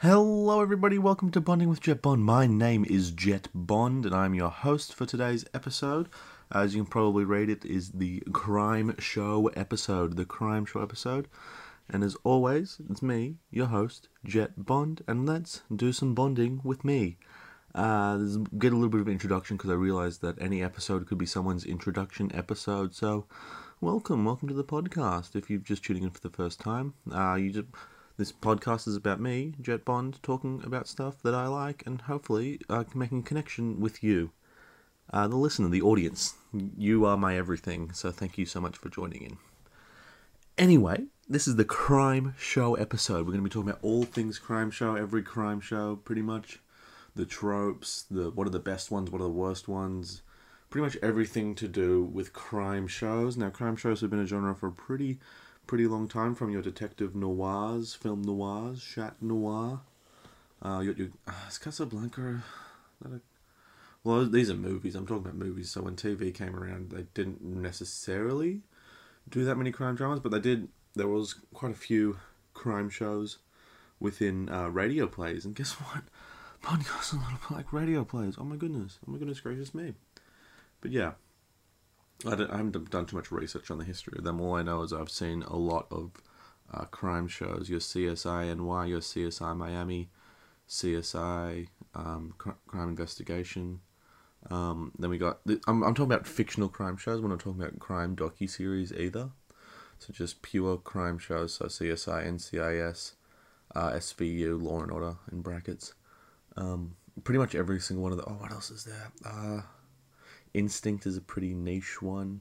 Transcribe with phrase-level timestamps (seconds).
[0.00, 0.96] Hello, everybody.
[0.96, 2.24] Welcome to Bonding with Jet Bond.
[2.24, 6.08] My name is Jet Bond, and I'm your host for today's episode.
[6.52, 10.16] As you can probably read, it is the Crime Show episode.
[10.16, 11.26] The Crime Show episode.
[11.88, 16.84] And as always, it's me, your host, Jet Bond, and let's do some bonding with
[16.84, 17.16] me.
[17.74, 18.18] Uh,
[18.56, 21.64] get a little bit of introduction because I realized that any episode could be someone's
[21.64, 22.94] introduction episode.
[22.94, 23.26] So,
[23.80, 25.34] welcome, welcome to the podcast.
[25.34, 27.66] If you're just tuning in for the first time, uh, you just
[28.18, 32.60] this podcast is about me, Jet Bond, talking about stuff that I like, and hopefully
[32.68, 34.32] uh, making a connection with you,
[35.12, 36.34] uh, the listener, the audience.
[36.76, 37.92] You are my everything.
[37.92, 39.38] So, thank you so much for joining in.
[40.58, 43.18] Anyway, this is the crime show episode.
[43.18, 46.58] We're going to be talking about all things crime show, every crime show, pretty much.
[47.14, 50.22] The tropes, the what are the best ones, what are the worst ones,
[50.70, 53.36] pretty much everything to do with crime shows.
[53.36, 55.18] Now, crime shows have been a genre for pretty,
[55.68, 59.82] pretty long time, from your detective noirs, film noirs, chat noir.
[60.60, 62.42] Uh, your, your uh, is Casablanca.
[63.04, 63.08] A,
[64.02, 64.96] well, these are movies.
[64.96, 65.70] I'm talking about movies.
[65.70, 68.62] So when TV came around, they didn't necessarily
[69.28, 70.68] do that many crime dramas, but they did.
[70.94, 72.18] There was quite a few
[72.54, 73.38] crime shows
[74.00, 76.02] within uh, radio plays, and guess what?
[76.62, 78.34] Podcasts are a lot like radio plays.
[78.36, 78.98] Oh my goodness!
[79.06, 79.94] Oh my goodness gracious me!
[80.80, 81.12] But yeah,
[82.26, 84.40] I, I haven't done too much research on the history of them.
[84.40, 86.12] All I know is I've seen a lot of
[86.72, 87.68] uh, crime shows.
[87.68, 90.10] Your CSI NY, your CSI Miami,
[90.68, 93.80] CSI um, cr- Crime Investigation.
[94.50, 95.40] Um, then we got.
[95.66, 97.20] I'm, I'm talking about fictional crime shows.
[97.20, 99.30] We're not talking about crime docu series either.
[99.98, 101.54] So just pure crime shows.
[101.54, 103.12] So CSI, NCIS,
[103.74, 105.94] uh, SVU, Law and Order in brackets.
[106.56, 108.24] Um, pretty much every single one of the.
[108.24, 109.10] Oh, what else is there?
[109.24, 109.62] Uh,
[110.54, 112.40] Instinct is a pretty niche one.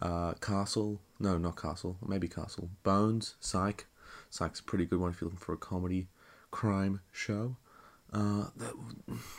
[0.00, 2.68] Uh, Castle, no, not Castle, maybe Castle.
[2.82, 3.86] Bones, Psych.
[4.30, 6.08] Psych's a pretty good one if you're looking for a comedy
[6.50, 7.56] crime show.
[8.12, 8.74] Uh, that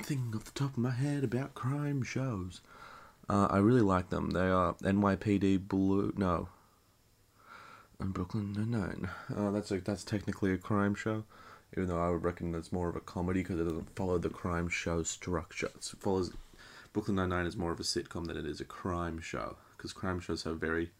[0.03, 2.61] thing off the top of my head about crime shows.
[3.29, 4.31] Uh, I really like them.
[4.31, 6.13] They are NYPD Blue.
[6.17, 6.49] No.
[7.99, 9.09] And Brooklyn Nine-Nine.
[9.35, 11.23] Uh, that's a, that's technically a crime show,
[11.75, 14.29] even though I would reckon it's more of a comedy because it doesn't follow the
[14.29, 15.71] crime show structure.
[15.73, 16.31] It follows
[16.95, 20.21] Brooklyn Nine-Nine is more of a sitcom than it is a crime show because crime
[20.21, 20.91] shows have very,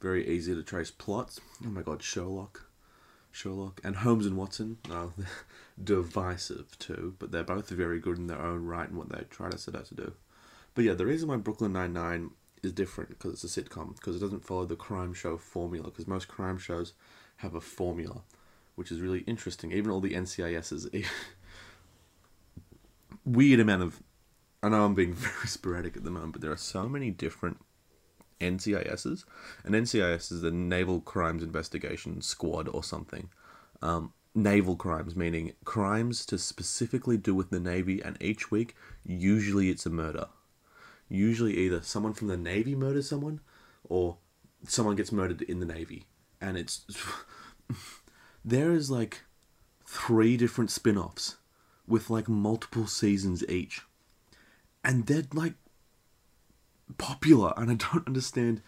[0.00, 1.40] very easy to trace plots.
[1.66, 2.66] Oh my God, Sherlock.
[3.32, 5.12] Sherlock and Holmes and Watson are
[5.82, 9.50] divisive too, but they're both very good in their own right and what they try
[9.50, 10.12] to set out to do.
[10.76, 12.30] But yeah, the reason why Brooklyn Nine Nine
[12.62, 16.06] is different because it's a sitcom because it doesn't follow the crime show formula because
[16.06, 16.92] most crime shows
[17.38, 18.22] have a formula,
[18.76, 19.72] which is really interesting.
[19.72, 21.04] Even all the NCISs,
[23.24, 24.00] weird amount of.
[24.62, 27.58] I know I'm being very sporadic at the moment, but there are so many different
[28.40, 29.24] NCISs.
[29.64, 33.30] An NCIS is the Naval Crimes Investigation Squad or something.
[33.82, 39.70] Um, naval crimes, meaning crimes to specifically do with the Navy, and each week, usually
[39.70, 40.26] it's a murder.
[41.08, 43.40] Usually, either someone from the Navy murders someone,
[43.84, 44.18] or
[44.66, 46.06] someone gets murdered in the Navy.
[46.40, 46.84] And it's.
[48.44, 49.22] there is like
[49.86, 51.36] three different spin offs
[51.86, 53.82] with like multiple seasons each.
[54.82, 55.54] And they're like
[56.98, 58.62] popular, and I don't understand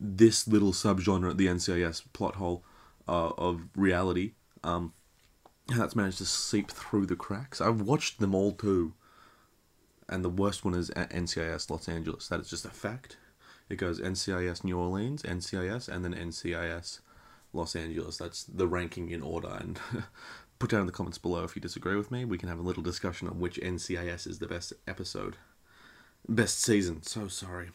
[0.00, 2.64] this little subgenre at the NCIS plot hole
[3.08, 4.32] uh, of reality.
[4.62, 4.92] Um,
[5.70, 7.60] how that's managed to seep through the cracks.
[7.60, 8.94] I've watched them all too,
[10.08, 12.28] and the worst one is at NCIS Los Angeles.
[12.28, 13.16] That is just a fact.
[13.68, 17.00] It goes NCIS New Orleans, NCIS, and then NCIS
[17.54, 18.18] Los Angeles.
[18.18, 19.48] That's the ranking in order.
[19.48, 19.80] And
[20.58, 22.24] put down in the comments below if you disagree with me.
[22.24, 25.36] We can have a little discussion on which NCIS is the best episode,
[26.28, 27.02] best season.
[27.02, 27.70] So sorry,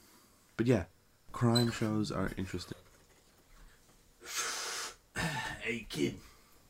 [0.58, 0.86] but yeah,
[1.32, 2.78] crime shows are interesting.
[5.62, 6.16] Hey kid,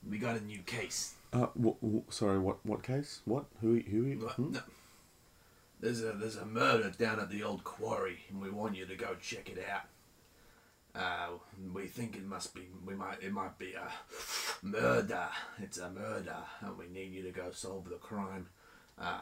[0.09, 1.13] we got a new case.
[1.31, 3.21] Uh, w- w- sorry, what what case?
[3.25, 3.45] What?
[3.61, 3.79] Who?
[3.79, 4.15] Who?
[4.27, 4.51] Hmm?
[4.53, 4.59] No.
[5.79, 8.95] There's a there's a murder down at the old quarry, and we want you to
[8.95, 9.83] go check it out.
[10.95, 11.29] Uh,
[11.73, 13.91] we think it must be we might it might be a
[14.65, 15.27] murder.
[15.61, 18.47] It's a murder, and we need you to go solve the crime.
[18.97, 19.21] Uh,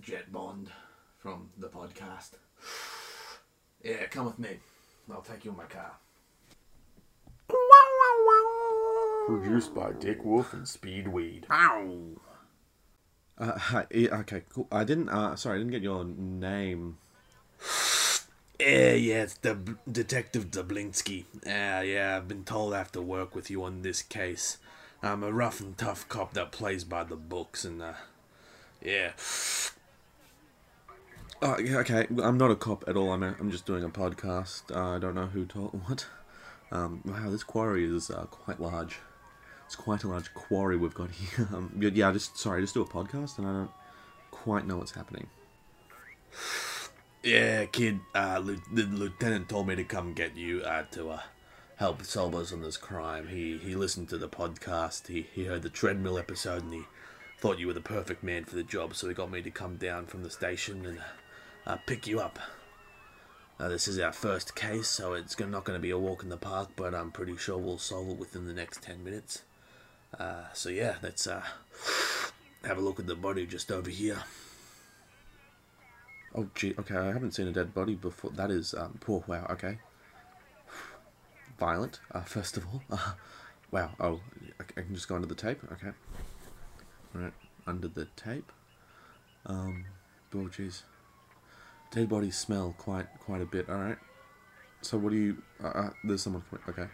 [0.00, 0.70] Jet Bond
[1.18, 2.32] from the podcast.
[3.82, 4.58] Yeah, come with me.
[5.10, 5.92] I'll take you in my car.
[9.26, 11.46] Produced by Dick Wolf and Speed Weed.
[11.50, 12.20] Ow.
[13.38, 14.68] Uh, hi, okay, cool.
[14.70, 15.08] I didn't.
[15.08, 16.98] Uh, sorry, I didn't get your name.
[18.66, 21.26] Yeah, yeah, it's the Detective Dublinsky.
[21.46, 24.58] Yeah, yeah, I've been told I have to work with you on this case.
[25.04, 27.92] I'm a rough and tough cop that plays by the books, and uh,
[28.82, 29.12] yeah.
[31.40, 32.08] Uh, yeah, okay.
[32.20, 33.12] I'm not a cop at all.
[33.12, 34.74] I'm a, I'm just doing a podcast.
[34.74, 36.06] Uh, I don't know who told what.
[36.72, 38.98] Um, wow, this quarry is uh, quite large.
[39.66, 41.46] it's quite a large quarry we've got here.
[41.54, 43.70] Um, yeah, yeah, just sorry, just do a podcast and I don't
[44.32, 45.28] quite know what's happening.
[47.26, 47.98] Yeah, kid.
[48.14, 51.20] Uh, the lieutenant told me to come get you uh, to uh,
[51.74, 53.26] help solve us on this crime.
[53.26, 55.08] He he listened to the podcast.
[55.08, 56.82] He he heard the treadmill episode and he
[57.40, 58.94] thought you were the perfect man for the job.
[58.94, 61.00] So he got me to come down from the station and
[61.66, 62.38] uh, pick you up.
[63.58, 66.28] Uh, this is our first case, so it's not going to be a walk in
[66.28, 69.42] the park, but I'm pretty sure we'll solve it within the next ten minutes.
[70.16, 71.42] Uh, so yeah, let's uh,
[72.62, 74.22] have a look at the body just over here.
[76.38, 78.30] Oh, gee, okay, I haven't seen a dead body before.
[78.30, 79.78] That is, um, poor, wow, okay.
[81.58, 82.82] Violent, uh, first of all.
[82.90, 83.12] Uh,
[83.70, 84.20] wow, oh,
[84.60, 85.92] I, I can just go under the tape, okay.
[87.14, 87.32] Alright,
[87.66, 88.52] under the tape.
[89.46, 89.86] Um,
[90.34, 90.82] oh, jeez.
[91.90, 93.98] Dead bodies smell quite, quite a bit, alright.
[94.82, 96.86] So what do you, uh, uh, there's someone, okay.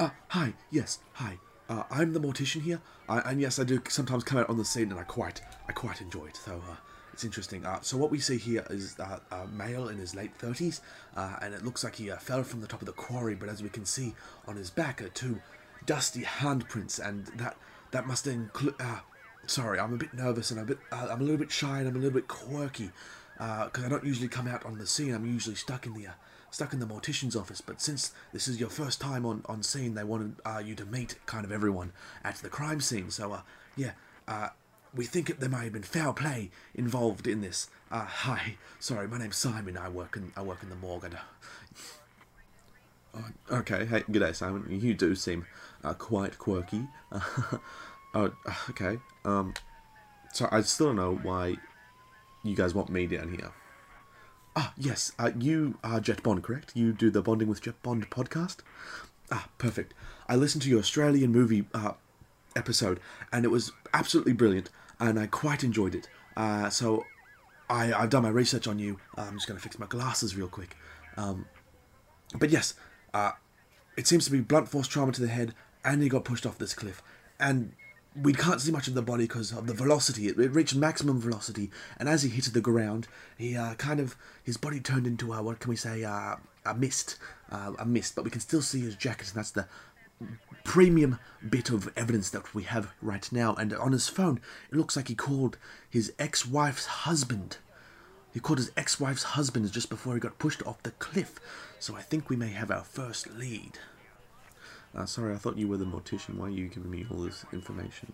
[0.00, 1.38] Ah, hi, yes, hi.
[1.68, 4.64] Uh, I'm the mortician here, uh, and yes, I do sometimes come out on the
[4.64, 6.36] scene, and I quite, I quite enjoy it.
[6.36, 6.74] So uh,
[7.12, 7.64] it's interesting.
[7.64, 10.80] Uh, so what we see here is a male in his late thirties,
[11.16, 13.34] uh, and it looks like he uh, fell from the top of the quarry.
[13.34, 14.14] But as we can see
[14.46, 15.40] on his back are two
[15.86, 17.56] dusty handprints, and that
[17.90, 18.74] that must include.
[18.80, 19.00] Uh,
[19.46, 21.78] sorry, I'm a bit nervous, and I'm a bit, uh, I'm a little bit shy,
[21.78, 22.90] and I'm a little bit quirky,
[23.34, 25.14] because I don't usually come out on the scene.
[25.14, 26.08] I'm usually stuck in the.
[26.52, 29.94] Stuck in the mortician's office, but since this is your first time on, on scene,
[29.94, 30.34] they wanted
[30.64, 31.92] you to meet kind of everyone
[32.24, 33.08] at the crime scene.
[33.12, 33.40] So,
[33.76, 33.92] yeah,
[34.26, 34.48] uh,
[34.94, 37.68] we think there may have been foul play involved in this.
[37.90, 39.76] Uh, hi, sorry, my name's Simon.
[39.76, 41.04] I work in I work in the morgue.
[41.04, 41.20] I don't-
[43.12, 43.24] Oh,
[43.58, 44.66] okay, hey, good day, Simon.
[44.70, 45.44] You do seem
[45.82, 46.86] uh, quite quirky.
[48.14, 48.32] oh,
[48.70, 48.98] okay.
[49.24, 49.54] Um,
[50.32, 51.56] so I still don't know why
[52.44, 53.50] you guys want me down here.
[54.54, 55.10] Ah, yes.
[55.18, 56.70] Uh, you are Jet Bond, correct?
[56.74, 58.58] You do the Bonding with Jet Bond podcast?
[59.32, 59.92] Ah, perfect.
[60.28, 61.94] I listened to your Australian movie uh,
[62.54, 63.00] episode,
[63.32, 66.08] and it was absolutely brilliant, and I quite enjoyed it.
[66.36, 67.04] Uh, so
[67.68, 68.98] I, I've done my research on you.
[69.16, 70.76] I'm just going to fix my glasses real quick.
[71.16, 71.46] Um,
[72.38, 72.74] but yes,
[73.14, 73.32] uh,
[73.96, 75.54] it seems to be blunt force trauma to the head,
[75.84, 77.02] and he got pushed off this cliff.
[77.38, 77.72] And
[78.20, 80.28] we can't see much of the body because of the velocity.
[80.28, 83.08] It, it reached maximum velocity, and as he hit the ground,
[83.38, 86.36] he uh, kind of his body turned into a what can we say uh,
[86.66, 87.16] a mist,
[87.50, 88.14] uh, a mist.
[88.14, 89.66] But we can still see his jacket, and that's the
[90.64, 91.18] premium
[91.48, 93.54] bit of evidence that we have right now.
[93.54, 94.40] And on his phone,
[94.70, 95.56] it looks like he called
[95.88, 97.58] his ex-wife's husband.
[98.32, 101.40] He called his ex-wife's husband just before he got pushed off the cliff.
[101.78, 103.78] So I think we may have our first lead.
[104.94, 106.36] Uh, sorry, I thought you were the mortician.
[106.36, 108.12] Why are you giving me all this information?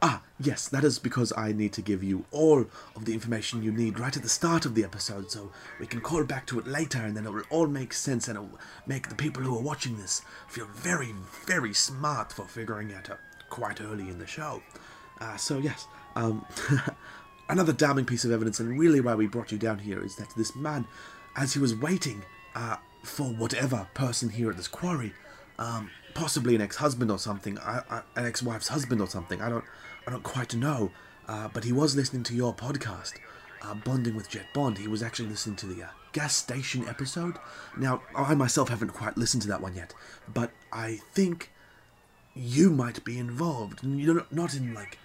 [0.00, 3.72] Ah, yes, that is because I need to give you all of the information you
[3.72, 5.50] need right at the start of the episode, so
[5.80, 8.36] we can call back to it later, and then it will all make sense, and
[8.36, 11.14] it will make the people who are watching this feel very,
[11.46, 13.18] very smart for figuring it out
[13.50, 14.62] quite early in the show.
[15.20, 16.44] Uh, so yes, um,
[17.48, 20.28] another damning piece of evidence, and really why we brought you down here, is that
[20.36, 20.86] this man,
[21.34, 22.22] as he was waiting
[22.54, 25.12] uh, for whatever person here at this quarry,
[25.58, 29.40] um, possibly an ex-husband or something, I, I, an ex-wife's husband or something.
[29.40, 29.64] I don't,
[30.06, 30.90] I don't quite know.
[31.28, 33.14] Uh, but he was listening to your podcast,
[33.62, 34.78] uh, bonding with Jet Bond.
[34.78, 37.36] He was actually listening to the uh, gas station episode.
[37.76, 39.94] Now, I myself haven't quite listened to that one yet,
[40.32, 41.52] but I think
[42.34, 43.80] you might be involved.
[43.84, 44.98] You're not- in like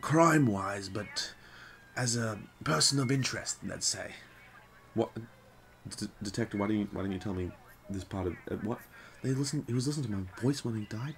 [0.00, 1.34] crime-wise, but
[1.96, 4.12] as a person of interest, let's say.
[4.94, 5.10] What,
[5.98, 6.60] D- detective?
[6.60, 7.50] Why don't you why don't you tell me
[7.90, 8.78] this part of uh, what
[9.22, 9.64] they listen?
[9.66, 11.14] He was listening to my voice when he died.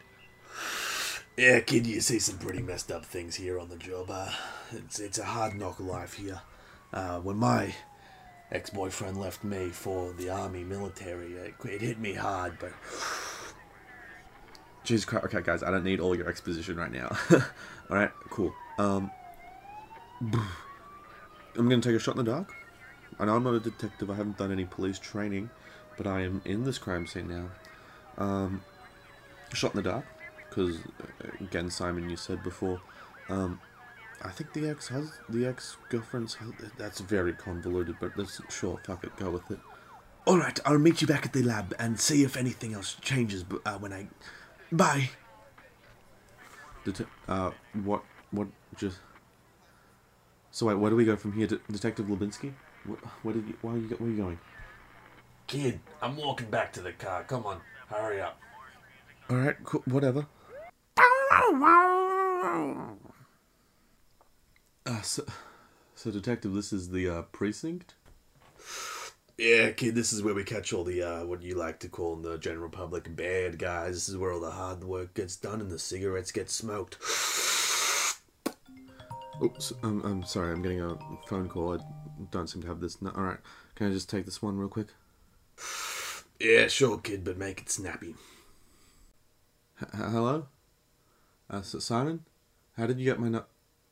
[1.37, 4.11] Yeah, kid, you see some pretty messed up things here on the job.
[4.11, 4.31] Uh,
[4.73, 6.41] it's it's a hard knock life here.
[6.93, 7.75] Uh, when my
[8.53, 12.59] ex-boyfriend left me for the army military, it, it hit me hard.
[12.59, 12.73] But
[14.85, 15.27] Jesus Christ.
[15.27, 17.17] Okay, guys, I don't need all your exposition right now.
[17.31, 17.41] all
[17.97, 18.53] right, cool.
[18.79, 19.11] Um,
[20.23, 22.53] I'm gonna take a shot in the dark.
[23.19, 24.11] I know I'm not a detective.
[24.11, 25.51] I haven't done any police training,
[25.97, 27.47] but I am in this crime scene now.
[28.21, 28.63] Um,
[29.55, 30.05] shot in the dark,
[30.49, 30.79] because
[31.41, 32.81] again, Simon, you said before.
[33.29, 33.61] Um,
[34.23, 36.37] I think the ex has the ex girlfriend's.
[36.77, 39.59] That's very convoluted, but let's sure, fuck it, go with it.
[40.27, 43.45] All right, I'll meet you back at the lab and see if anything else changes.
[43.65, 44.09] Uh, when I,
[44.71, 45.11] bye.
[46.85, 47.53] Det- uh,
[47.85, 48.03] what?
[48.31, 48.49] What?
[48.77, 48.99] Just.
[50.51, 51.47] So wait, where do we go from here?
[51.47, 52.53] De- Detective Lubinsky?
[53.23, 53.57] Where did you?
[53.63, 53.89] Why are you?
[53.89, 54.39] Where are you going?
[55.51, 57.25] kid, I'm walking back to the car.
[57.25, 57.61] Come on,
[57.91, 58.41] hurry up.
[59.29, 60.27] All right, cool, whatever.
[64.87, 65.25] Uh, so,
[65.95, 67.95] so detective, this is the uh, precinct.
[69.39, 72.15] Yeah, kid, this is where we catch all the, uh, what you like to call
[72.15, 73.95] in the general public, bad guys.
[73.95, 76.97] This is where all the hard work gets done and the cigarettes get smoked.
[79.43, 81.79] Oops, I'm, I'm sorry, I'm getting a phone call.
[81.79, 81.79] I
[82.31, 83.01] don't seem to have this.
[83.01, 83.39] No, Alright,
[83.77, 84.89] can I just take this one real quick?
[86.41, 88.15] Yeah, sure, kid, but make it snappy.
[89.83, 90.47] H- hello?
[91.53, 92.25] Uh, S- Simon?
[92.77, 93.45] How did you get my no-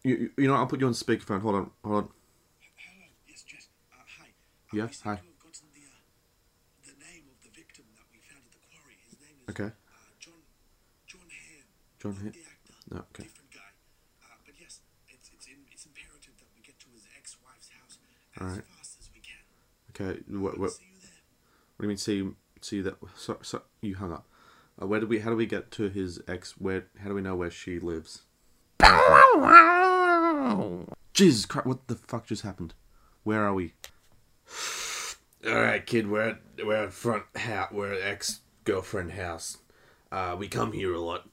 [0.02, 1.43] you, you, you know, I'll put you on speakerphone.
[1.43, 2.09] Hold on, hold on.
[2.09, 3.69] Hello, yes, Jess.
[3.93, 4.28] Uh, hi.
[4.73, 5.17] Yeah, we seem hi.
[5.21, 8.62] to have gotten the, uh, the name of the victim that we found at the
[8.73, 8.97] quarry.
[9.05, 9.69] His name is Okay.
[9.69, 10.40] uh, John
[11.05, 11.67] John Ham.
[12.00, 12.75] John not Ham- the actor.
[12.88, 13.25] No, okay.
[13.28, 13.73] Different guy.
[14.25, 14.81] Uh, but yes,
[15.12, 18.64] it's it's in, it's imperative that we get to his ex-wife's house as Alright.
[18.73, 19.45] fast as we can.
[19.93, 20.88] Okay, what, what, see you there.
[21.78, 21.97] What do you mean?
[21.97, 22.28] See,
[22.61, 22.97] see that?
[23.16, 24.26] So, so you hung up.
[24.80, 25.20] Uh, where do we?
[25.20, 26.54] How do we get to his ex?
[26.58, 26.87] Where?
[27.00, 28.23] How do we know where she lives?
[31.14, 31.66] Jesus Christ!
[31.66, 32.75] What the fuck just happened?
[33.23, 33.75] Where are we?
[35.47, 39.58] Alright, kid, we're at, we're at front house, we're at ex-girlfriend house.
[40.11, 41.28] Uh, we come here a lot.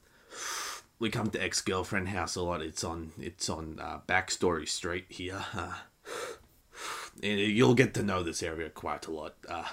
[0.99, 2.61] We come to ex-girlfriend house a lot.
[2.61, 5.43] It's on, it's on, uh, Backstory Street here.
[5.53, 5.73] Uh,
[7.23, 9.35] and you'll get to know this area quite a lot.
[9.49, 9.65] Uh,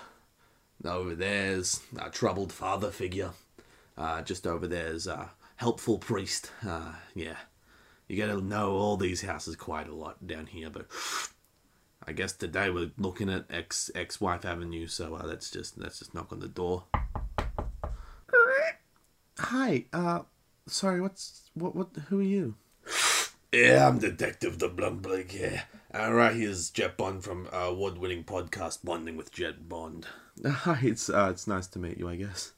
[0.84, 3.30] over there's a troubled father figure.
[3.96, 6.50] Uh, just over there's a helpful priest.
[6.66, 7.36] Uh, yeah.
[8.08, 10.86] You get to know all these houses quite a lot down here, but
[12.06, 16.00] I guess today we're looking at ex ex wife avenue, so uh, let's just let's
[16.00, 16.84] just knock on the door.
[19.38, 19.86] Hi.
[19.92, 20.20] Uh,
[20.66, 21.00] sorry.
[21.00, 21.74] What's what?
[21.74, 21.88] What?
[22.08, 22.56] Who are you?
[23.52, 25.38] Yeah, I'm Detective the Blumblake.
[25.38, 25.62] Yeah,
[25.94, 30.06] uh, right here's Jet Bond from uh, award-winning podcast Bonding with Jet Bond.
[30.46, 30.78] Hi.
[30.82, 32.08] It's uh, it's nice to meet you.
[32.08, 32.52] I guess.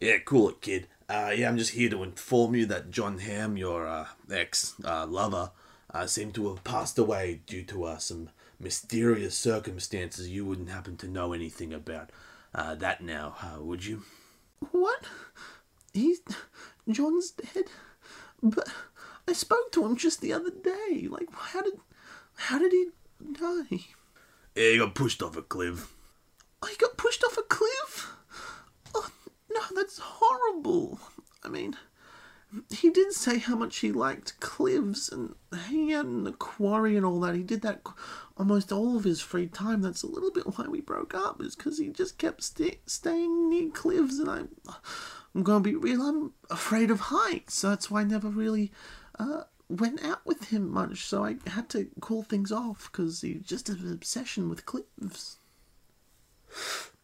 [0.00, 0.88] Yeah, cool it, kid.
[1.08, 5.06] Uh, yeah, I'm just here to inform you that John Ham, your uh, ex uh,
[5.06, 5.50] lover,
[5.92, 10.96] uh, seemed to have passed away due to uh, some mysterious circumstances you wouldn't happen
[10.98, 12.10] to know anything about.
[12.54, 14.02] Uh, that now, uh, would you?
[14.72, 15.04] What?
[15.92, 16.20] He's
[16.88, 17.66] John's dead.
[18.42, 18.68] But
[19.28, 21.06] I spoke to him just the other day.
[21.08, 21.74] Like, how did
[22.36, 22.86] how did he
[23.32, 23.80] die?
[24.54, 25.94] Yeah, he got pushed off a cliff.
[26.62, 28.12] Oh, he got pushed off a cliff.
[28.94, 29.10] Oh
[29.52, 31.00] no, that's horrible.
[31.42, 31.76] I mean,
[32.70, 37.04] he did say how much he liked cliffs and hanging out in the quarry and
[37.04, 37.34] all that.
[37.34, 37.82] He did that
[38.36, 39.82] almost all of his free time.
[39.82, 43.50] That's a little bit why we broke up, is because he just kept sta staying
[43.50, 44.18] near cliffs.
[44.18, 44.48] And I'm,
[45.34, 46.02] I'm gonna be real.
[46.02, 48.70] I'm afraid of heights, so that's why I never really
[49.18, 51.04] uh, went out with him much.
[51.06, 55.38] So I had to call things off because he just had an obsession with cliffs.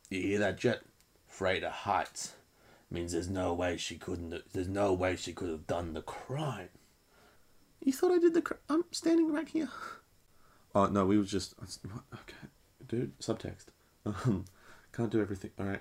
[0.09, 0.83] You hear that, Jet?
[1.29, 2.35] Afraid of heights.
[2.91, 4.53] Means there's no way she couldn't.
[4.53, 6.71] There's no way she could have done the crime.
[7.81, 8.43] You thought I did the.
[8.43, 9.69] Cr- I'm standing right here.
[10.73, 11.57] Oh no, we was just
[12.15, 12.47] okay,
[12.87, 13.19] dude.
[13.19, 13.67] Subtext.
[14.07, 14.45] Um,
[14.93, 15.51] can't do everything.
[15.59, 15.81] All right.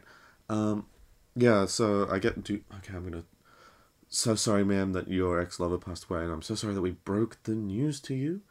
[0.49, 0.87] Um,
[1.35, 1.67] yeah.
[1.67, 2.61] So I get to.
[2.77, 3.23] Okay, I'm gonna.
[4.09, 6.91] So sorry, ma'am, that your ex lover passed away, and I'm so sorry that we
[6.91, 8.41] broke the news to you.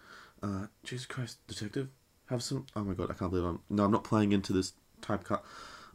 [0.41, 1.89] Uh, Jesus Christ, detective,
[2.27, 2.67] have some.
[2.77, 3.61] Oh my god, I can't believe I'm.
[3.69, 5.45] No, I'm not playing into this type cut.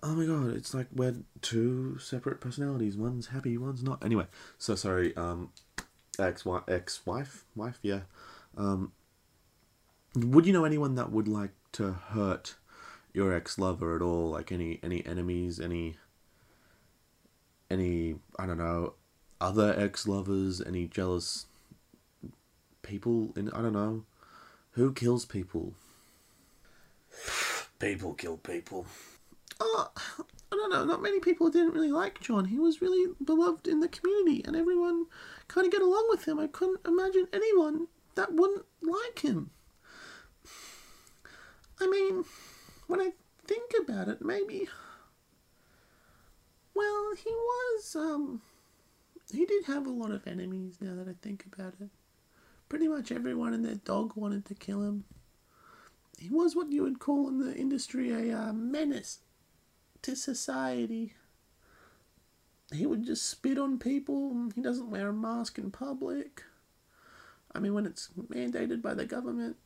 [0.02, 2.98] Oh my god, it's like we're two separate personalities.
[2.98, 4.04] One's happy, one's not.
[4.04, 4.26] Anyway,
[4.58, 5.16] so sorry.
[5.16, 5.52] Um,
[6.20, 8.02] ex wife, ex wife wife yeah.
[8.58, 8.92] Um,
[10.14, 12.56] would you know anyone that would like to hurt
[13.14, 14.30] your ex lover at all?
[14.30, 15.96] Like any any enemies, any
[17.72, 18.96] any I don't know,
[19.44, 21.48] other ex lovers, any jealous
[22.82, 24.06] people in I don't know.
[24.72, 25.74] Who kills people?
[27.80, 28.86] People kill people.
[29.60, 30.86] Oh, I don't know.
[30.86, 32.46] Not many people didn't really like John.
[32.46, 35.08] He was really beloved in the community, and everyone
[35.50, 36.40] kind of get along with him.
[36.40, 39.50] I couldn't imagine anyone that wouldn't like him.
[41.82, 42.24] I mean,
[42.88, 43.12] when I
[43.46, 44.70] think about it, maybe.
[46.74, 47.96] Well, he was.
[47.98, 48.42] Um,
[49.34, 50.78] he did have a lot of enemies.
[50.80, 51.90] Now that I think about it,
[52.70, 55.06] pretty much everyone and their dog wanted to kill him.
[56.18, 59.20] He was what you would call in the industry a uh, menace
[60.04, 61.14] to society.
[62.72, 64.50] He would just spit on people.
[64.56, 66.44] He doesn't wear a mask in public.
[67.54, 69.58] I mean, when it's mandated by the government,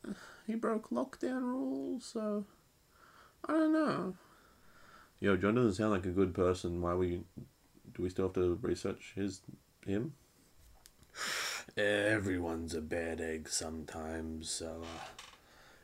[0.46, 2.46] he broke lockdown rules, so.
[3.46, 4.16] I don't know.
[5.20, 6.82] Yo, John doesn't sound like a good person.
[6.82, 7.22] Why we.
[7.98, 9.42] Do we still have to research his.
[9.86, 10.14] him?
[11.76, 14.52] Everyone's a bad egg sometimes.
[14.52, 15.22] So, uh,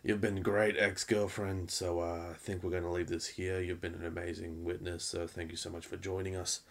[0.03, 1.72] you've been great ex girlfriend.
[1.72, 3.60] So, uh, I think we're going to leave this here.
[3.60, 5.03] You've been an amazing witness.
[5.03, 6.62] So, thank you so much for joining us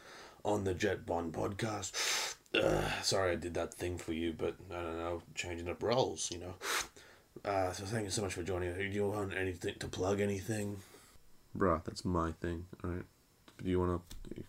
[0.44, 2.36] on the Jet Bond podcast.
[2.54, 6.30] Uh, sorry I did that thing for you, but I don't know, changing up roles,
[6.30, 6.54] you know.
[7.46, 8.76] Uh, so, thank you so much for joining us.
[8.76, 10.76] Do you want anything to plug anything?
[11.56, 12.66] bruh, that's my thing.
[12.84, 13.04] All right.
[13.64, 14.44] Do you want to?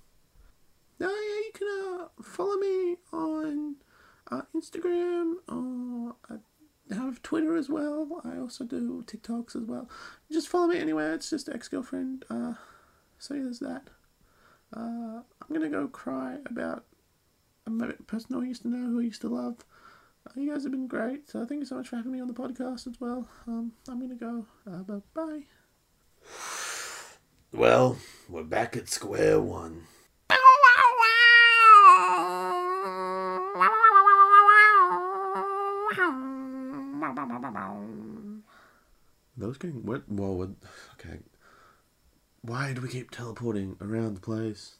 [1.63, 3.75] Can uh, follow me on
[4.32, 8.22] uh, Instagram or I have Twitter as well.
[8.25, 9.89] I also do TikToks as well.
[10.32, 11.13] Just follow me anywhere.
[11.13, 12.25] It's just ex girlfriend.
[12.29, 12.53] Uh,
[13.17, 13.84] so there's that.
[14.75, 16.84] Uh, I'm gonna go cry about
[17.65, 19.63] a person I used to know who I used to love.
[20.27, 21.29] Uh, you guys have been great.
[21.29, 23.27] So thank you so much for having me on the podcast as well.
[23.48, 24.46] Um, I'm gonna go.
[24.67, 25.43] Uh, bye bye.
[27.51, 29.84] Well, we're back at square one.
[39.36, 40.03] Those getting what?
[40.07, 40.50] Well, what?
[40.93, 41.19] Okay.
[42.41, 44.75] Why do we keep teleporting around the place?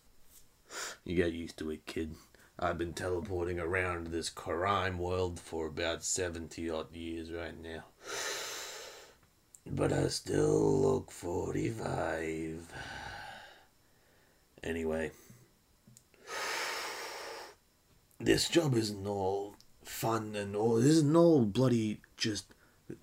[1.04, 2.16] You get used to it, kid.
[2.60, 7.86] I've been teleporting around this crime world for about 70 odd years right now.
[9.66, 12.72] But I still look 45.
[14.64, 15.12] Anyway,
[18.20, 19.56] this job isn't all
[19.88, 20.76] fun and all.
[20.76, 22.46] This isn't all bloody just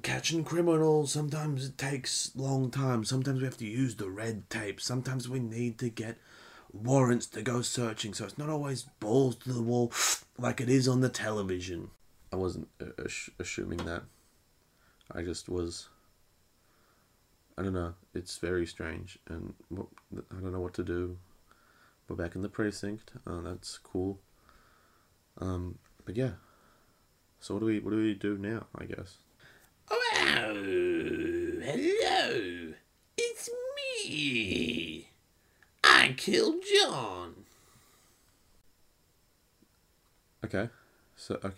[0.03, 1.13] catching criminals.
[1.13, 3.05] Sometimes it takes long time.
[3.05, 4.81] Sometimes we have to use the red tape.
[4.81, 6.19] Sometimes we need to get
[6.73, 8.15] warrants to go searching.
[8.15, 9.93] So it's not always balls to the wall
[10.39, 11.91] like it is on the television.
[12.33, 13.05] I wasn't uh,
[13.39, 14.03] assuming that.
[15.13, 15.89] I just was.
[17.59, 17.95] I don't know.
[18.15, 21.19] It's very strange, and I don't know what to do.
[22.09, 23.13] We're back in the precinct.
[23.27, 24.21] Oh, that's cool.
[25.39, 26.31] Um, but yeah.
[27.41, 28.67] So what do we what do we do now?
[28.77, 29.17] I guess.
[29.91, 30.01] Oh,
[31.63, 32.75] hello!
[33.17, 33.51] It's
[34.05, 35.09] me.
[35.83, 37.35] I killed John.
[40.45, 40.69] Okay.
[41.17, 41.55] So okay.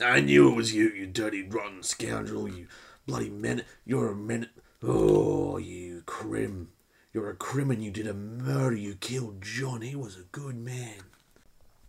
[0.00, 2.68] I knew it was you, you dirty, rotten scoundrel, you
[3.06, 3.64] bloody men.
[3.84, 4.50] You're a men.
[4.82, 6.68] Oh, you crim.
[7.12, 8.76] You're a crim and you did a murder.
[8.76, 9.82] You killed John.
[9.82, 11.02] He was a good man.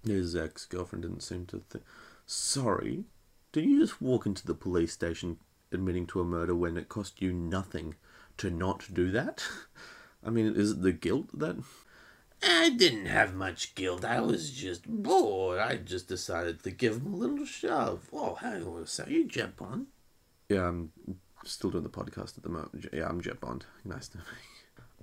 [0.06, 1.84] His ex girlfriend didn't seem to think.
[2.26, 3.06] Sorry?
[3.52, 5.38] Did you just walk into the police station
[5.72, 7.96] admitting to a murder when it cost you nothing
[8.38, 9.44] to not do that?
[10.24, 11.58] I mean, is it the guilt that
[12.44, 14.06] I didn't have much guilt.
[14.06, 15.60] I was just bored.
[15.60, 18.10] I just decided to give him a little shove.
[18.14, 19.14] Oh, hang on a second.
[19.14, 19.88] You Jet Bond?
[20.50, 20.92] Yeah, I'm
[21.44, 22.88] still doing the podcast at the moment.
[22.94, 23.66] Yeah, I'm Jet Bond.
[23.84, 24.55] Nice to meet you.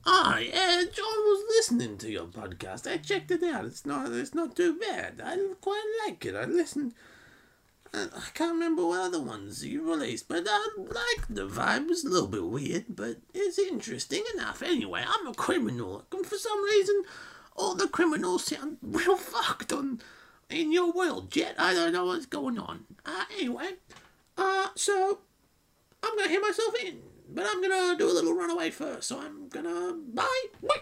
[0.04, 2.90] Ah, yeah, John was listening to your podcast.
[2.90, 3.64] I checked it out.
[3.64, 5.20] It's not, it's not too bad.
[5.24, 6.34] I quite like it.
[6.34, 6.94] I listened.
[7.94, 11.90] I can't remember what other ones you released, but I like the vibe.
[11.90, 14.62] It's a little bit weird, but it's interesting enough.
[14.62, 17.02] Anyway, I'm a criminal, and for some reason,
[17.54, 20.00] all the criminals sound real fucked on
[20.48, 21.54] in your world, Jet.
[21.58, 22.84] I don't know what's going on.
[23.04, 23.72] Uh, anyway,
[24.38, 25.18] uh, so
[26.02, 26.98] I'm gonna hear myself in,
[27.34, 29.08] but I'm gonna do a little runaway first.
[29.08, 30.44] So I'm gonna bye.
[30.60, 30.80] Wait.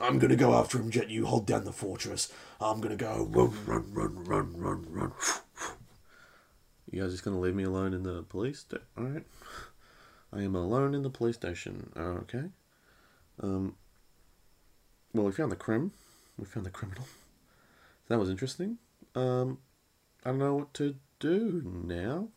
[0.00, 1.08] I'm gonna go after him, Jet.
[1.10, 2.32] You hold down the fortress.
[2.60, 5.12] I'm gonna go run, run, run, run, run, run.
[6.90, 8.60] You guys just gonna leave me alone in the police?
[8.60, 9.24] Sta- All right.
[10.32, 11.92] I am alone in the police station.
[11.96, 12.44] Okay.
[13.40, 13.76] Um.
[15.12, 15.92] Well, we found the crim.
[16.36, 17.04] We found the criminal.
[18.08, 18.78] That was interesting.
[19.14, 19.58] Um,
[20.24, 22.28] I don't know what to do now.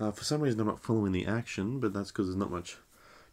[0.00, 2.78] Uh, for some reason, I'm not following the action, but that's because there's not much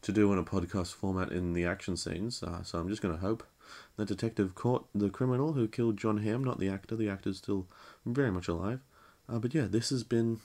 [0.01, 2.43] to do in a podcast format in the action scenes.
[2.43, 3.43] Uh, so I'm just going to hope
[3.95, 6.95] the detective caught the criminal who killed John Hamm, not the actor.
[6.95, 7.67] The actor's still
[8.05, 8.81] very much alive.
[9.29, 10.39] Uh, but yeah, this has been,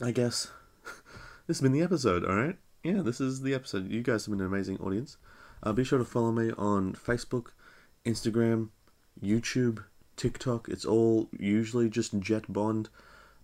[0.00, 0.48] I guess,
[1.46, 2.56] this has been the episode, alright?
[2.82, 3.90] Yeah, this is the episode.
[3.90, 5.18] You guys have been an amazing audience.
[5.62, 7.48] Uh, be sure to follow me on Facebook,
[8.04, 8.68] Instagram,
[9.22, 9.84] YouTube,
[10.16, 10.68] TikTok.
[10.68, 12.88] It's all usually just Jet Bond.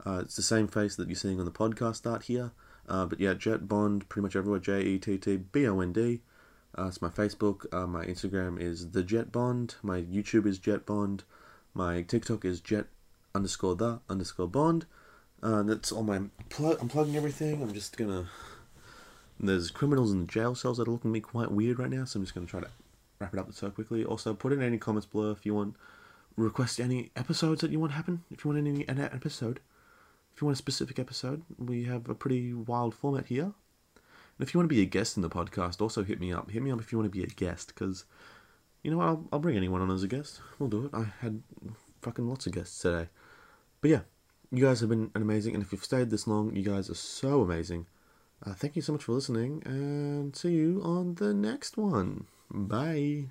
[0.04, 2.52] Uh, it's the same face that you're seeing on the podcast art here.
[2.88, 4.60] Uh, but yeah, Jet Bond, pretty much everywhere.
[4.60, 6.20] J E T T B O N D.
[6.76, 7.72] Uh, it's my Facebook.
[7.72, 9.76] Uh, my Instagram is the Jet Bond.
[9.82, 11.24] My YouTube is Jet Bond.
[11.74, 12.86] My TikTok is Jet
[13.34, 14.86] underscore the underscore Bond.
[15.42, 16.78] Uh, that's all my plug.
[16.80, 17.62] I'm plugging everything.
[17.62, 18.28] I'm just gonna.
[19.38, 22.04] There's criminals in the jail cells that are looking at me quite weird right now,
[22.04, 22.70] so I'm just gonna try to
[23.18, 24.04] wrap it up so quickly.
[24.04, 25.76] Also, put in any comments below if you want
[26.36, 28.22] request any episodes that you want happen.
[28.30, 29.60] If you want any an episode,
[30.34, 33.52] if you want a specific episode, we have a pretty wild format here.
[33.94, 36.50] And if you want to be a guest in the podcast, also hit me up.
[36.50, 38.04] Hit me up if you want to be a guest, because
[38.82, 40.40] you know I'll I'll bring anyone on as a guest.
[40.58, 40.90] We'll do it.
[40.94, 41.42] I had
[42.00, 43.08] fucking lots of guests today.
[43.80, 44.00] But yeah,
[44.50, 47.42] you guys have been amazing, and if you've stayed this long, you guys are so
[47.42, 47.86] amazing.
[48.44, 52.26] Uh, thank you so much for listening, and see you on the next one.
[52.50, 53.28] Bye.